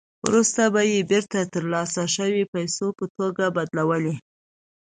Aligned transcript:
وروسته 0.25 0.61
به 0.73 0.81
یې 0.91 0.99
بېرته 1.11 1.39
ترلاسه 1.53 2.03
شوې 2.15 2.43
پیسې 2.53 2.87
په 2.97 3.03
توکو 3.15 3.47
بدلولې 3.55 4.15